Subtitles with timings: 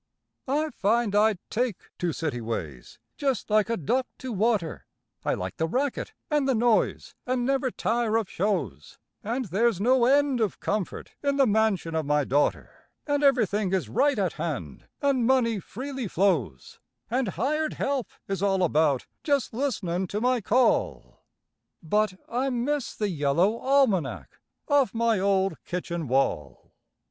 [0.47, 4.87] I find I take to city ways just like a duck to water;
[5.23, 10.05] I like the racket and the noise and never tire of shows; And there's no
[10.05, 14.87] end of comfort in the mansion of my daughter, And everything is right at hand
[15.03, 16.79] and money freely flows;
[17.11, 21.21] And hired help is all about, just listenin' to my call—
[21.83, 26.73] But I miss the yellow almanac off my old kitchen wall.